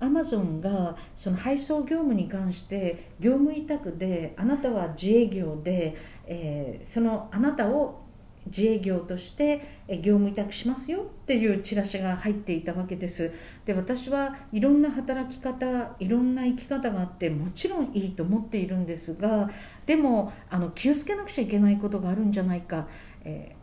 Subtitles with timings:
[0.00, 8.00] アマゾンがその配送業務に関して業務委託であなたは自営業で、えー、そのあなたを
[8.46, 13.32] 自営業として業務委託しますよっていうチラシが入っていたわけです。
[13.64, 19.50] で私はいろんな働き方いろんな生き方があってもちろんいいと思っているんですが
[19.86, 22.88] でもあの気をつけなくちゃいけないことがあるんじゃないか、
[23.24, 23.54] え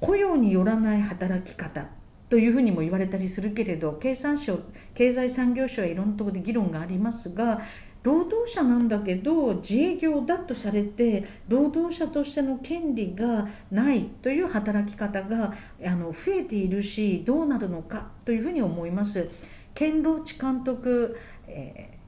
[0.00, 1.99] ー、雇用によらない働き方。
[2.30, 4.60] というふうにも言われたりするけれど経産省
[4.94, 7.60] 経済産業省はいろんなところで議論がありますが
[8.02, 15.52] 労働者なんだけど自営業だとされて労働者としての権利がないという働き方が
[15.84, 19.28] あの増えているしどうなるのかというふうに思います。
[19.74, 21.98] ケンローチ監督、え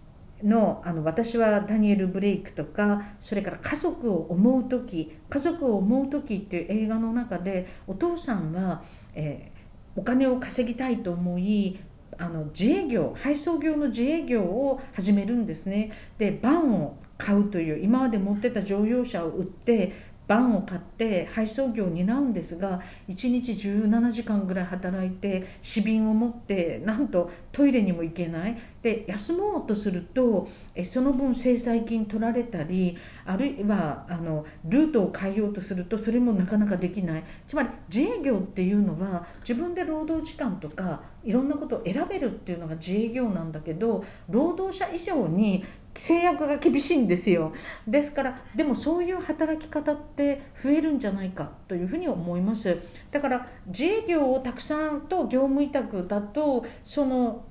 [0.42, 8.82] ー、のあの私はダニエル・ブレイクとかそれから家族を思う時家族を思う時っていう映画の中でお父さんは、
[9.14, 9.51] えー、
[9.96, 11.78] お金を稼ぎたいと思い
[12.18, 15.90] あの自営業配送業の自営業を始めるんですね。
[16.18, 19.92] でバンを買うという今まで持ってた乗用車を売って
[20.32, 28.56] バンを買って配送業を担うんですが1日17時間ぐらい働いて紙瓶を持ってなんとトイレにも行けない。
[28.80, 37.24] で休もうとするとえその分制裁金取られたりあるいはあのルートを変えようとするとそれもなかなかできない。
[37.46, 45.62] つまり自営業っていうのは自分で労働時間とかいろんなことを選べるっていうのが自営業なんだけど労働者以上に
[45.94, 47.52] 制約が厳しいんですよ。
[47.86, 52.78] ですからでもそういう働き方って増えるんじゃないかというふうに思います。
[53.10, 57.44] だから自営業をたくさんと業務委託だとその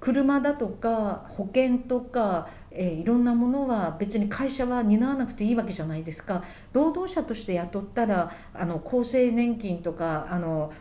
[0.00, 6.44] 車だとか保険とかえー、いろんなものは別に会社は担わなくていいわけじゃないですか。
[6.72, 10.72] 労働者として雇ったらあの厚生年金とかあの、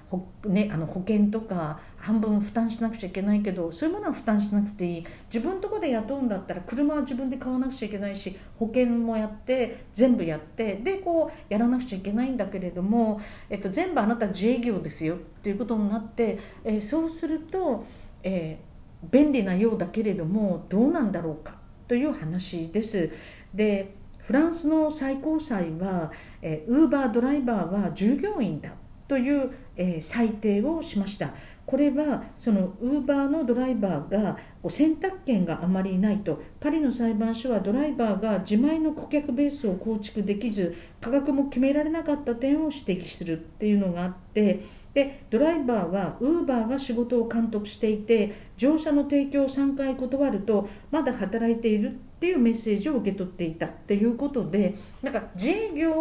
[0.46, 5.06] ね、あの保険とか半分負担しなくちゃいけないけどそういうものは負担しなくていい。
[5.34, 17.86] 自分のとこで雇うんだったら車は自分で買わなくちゃいけないし保険もやって全部やってでこうやらなくちゃいけないんだけれども、えっと、全部あなた自営業ですよっていうことになって、えー、そうすると、
[18.24, 21.67] えー、便利なようだけれどもどうなんだろうか。
[21.88, 23.10] という話です。
[23.54, 26.12] でフランスの最高裁は
[26.42, 28.72] ウーバードライバーは従業員だ
[29.08, 31.34] という、えー、裁定をしました。
[31.68, 34.38] これはそのウーバーのドライバーが
[34.70, 44.62] 選択権があまりないとパリの裁判所はドライバーが自前の顧客ベースを構築できず価格も決められなかった点を指摘するっていうのがあって
[44.98, 53.68] でドライバーはウーバーが仕事を監督していて乗車の提供を3回断るとまだ働いているっていうメッセージを受け取っていた。
[53.68, 55.94] ということでなんか自営業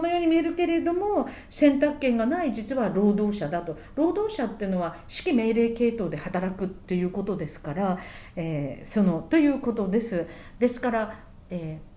[0.00, 3.76] のように見えるけれども選択権がない実は労働者だと。
[3.96, 7.98] 労働者っていうのは指揮命令系統で働くっていうことですから、
[8.36, 10.24] えー、そのということです。
[10.60, 11.18] ですから、
[11.50, 11.95] えー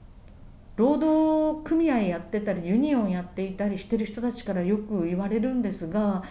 [0.79, 6.23] 労働組合やってたりユニオンやっていたりしてる人たちからよく言われるんですが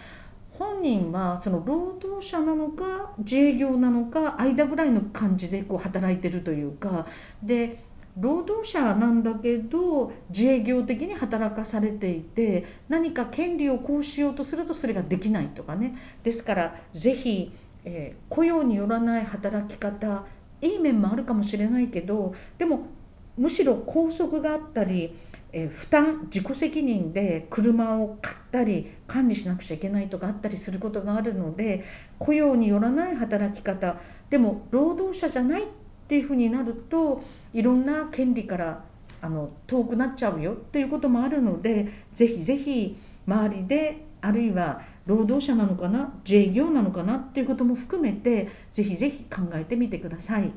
[0.57, 7.05] 本人はその労働者なのか自営業なのか間ぐらいの感じでこう働いてるというか
[7.43, 7.83] で
[8.17, 15.95] 労働者なんだけど自営業的に働かされていて何か権利を行使しようとするとそれができないとかね。
[16.23, 17.51] ですから是非、
[17.85, 20.25] えー、雇用によらない働き方
[20.59, 22.87] いい面もあるかもしれないけどでも
[23.37, 25.15] むしろ拘束があったり、
[25.51, 31.83] え、負担自己責任で車を買ったり管理しなくちゃいけないとかあったりすることがあるので
[32.19, 33.97] 雇用によらない働き方
[34.29, 35.65] でも労働者じゃないっ
[36.07, 37.23] ていうふうになると
[37.53, 38.83] いろんな権利から
[39.21, 42.97] あの遠くなっちゃうよっていうこともあるのでぜひぜひ
[43.27, 50.51] 周りであるいは労働者なのかな自営業なのかなっていうことも含めてぜひぜひ考えてみてください。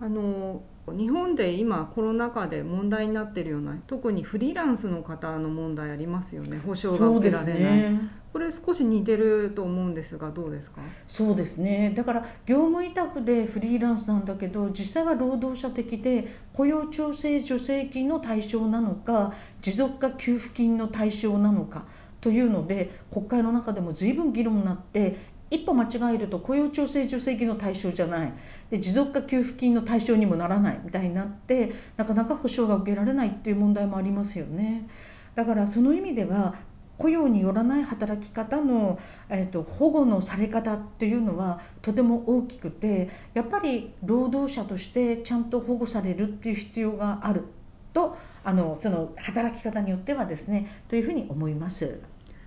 [0.00, 6.60] あの日本で今コロナ禍で問題になってるような特にフリーランスの方の問題ありますよね。
[6.64, 8.00] 保証が受けられない、ね、
[8.32, 10.80] これ少し似てると思うんですがどうですか？
[11.06, 11.92] そうですね。
[11.96, 19.32] だから業務委託でフリーランスなんだけど実際は労働者的で雇用調整助成金の対象なのか
[19.62, 21.84] 持続化給付金の対象なのか
[22.20, 28.32] というので国会の中でも随分議論になって一歩間違えると雇用調整助成金の対象じゃない
[28.70, 34.88] で持続化給付金の対象にもならないみたいになってなかなか保障が受けられないっていう問題もありますよね
[35.34, 36.54] だからその意味では
[36.98, 38.98] 雇用によらない働き方の、
[39.28, 47.44] えーと、保護のされ方っていうのはとても大きくてやっぱり労働者としてちゃんと保護されるっていう必要がある
[47.92, 52.00] とあのその働き方によってはですねというふうに思います。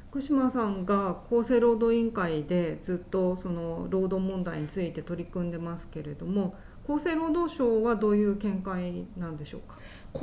[0.10, 6.56] 福島さんが厚生労働委員会でずっとその労働問題について取り組んでますけれども
[6.88, 9.78] 厚生労働省はどういう見解なんでしょうか？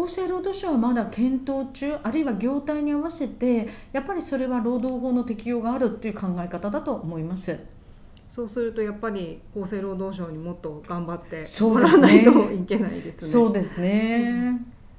[0.05, 7.57] 厚生労働省はまだ検討中あるいは業態に合わせてやっぱりそれは労働法の適用があるっていう考え方だと思います。
[8.29, 13.31] そうするとやっぱり厚生労働省にもっと頑張ってもらわないといけないですね。
[13.31, 14.73] そうですね、うん